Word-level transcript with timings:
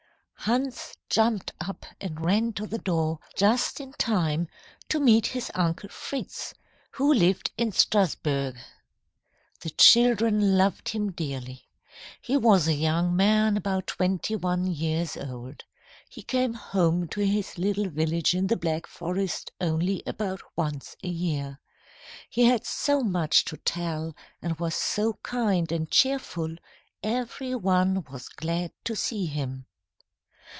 Hans 0.45 0.97
jumped 1.07 1.53
up 1.61 1.85
and 2.01 2.25
ran 2.25 2.53
to 2.53 2.65
the 2.65 2.79
door, 2.79 3.19
just 3.37 3.79
in 3.79 3.93
time 3.93 4.47
to 4.89 4.99
meet 4.99 5.27
his 5.27 5.51
Uncle 5.53 5.89
Fritz, 5.89 6.55
who 6.93 7.13
lived 7.13 7.51
in 7.59 7.71
Strasburg. 7.71 8.57
The 9.59 9.69
children 9.69 10.57
loved 10.57 10.89
him 10.89 11.11
dearly. 11.11 11.69
He 12.19 12.37
was 12.37 12.67
a 12.67 12.73
young 12.73 13.15
man 13.15 13.55
about 13.55 13.85
twenty 13.85 14.35
one 14.35 14.65
years 14.65 15.15
old. 15.15 15.61
He 16.09 16.23
came 16.23 16.55
home 16.55 17.07
to 17.09 17.19
this 17.19 17.59
little 17.59 17.89
village 17.89 18.33
in 18.33 18.47
the 18.47 18.57
Black 18.57 18.87
Forest 18.87 19.51
only 19.61 20.01
about 20.07 20.41
once 20.55 20.95
a 21.03 21.07
year. 21.07 21.59
He 22.31 22.45
had 22.45 22.65
so 22.65 23.01
much 23.03 23.45
to 23.45 23.57
tell 23.57 24.15
and 24.41 24.57
was 24.59 24.73
so 24.73 25.19
kind 25.21 25.71
and 25.71 25.91
cheerful, 25.91 26.55
every 27.03 27.53
one 27.53 28.03
was 28.09 28.27
glad 28.27 28.71
to 28.85 28.95
see 28.95 29.27
him. 29.27 29.67